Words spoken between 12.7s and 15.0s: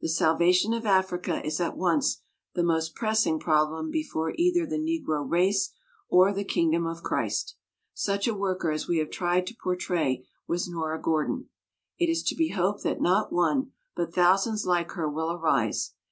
that not one but thousands like